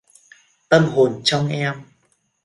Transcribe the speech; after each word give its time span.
Tâm 0.69 0.83
hồn 0.85 1.21
trong 1.23 1.47
em 1.47 1.81